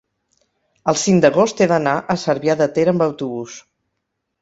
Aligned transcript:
el 0.93 0.97
cinc 1.01 1.21
d'agost 1.27 1.63
he 1.65 1.69
d'anar 1.73 1.95
a 2.01 2.17
Cervià 2.25 2.59
de 2.65 2.71
Ter 2.79 2.89
amb 2.97 3.09
autobús. 3.11 3.63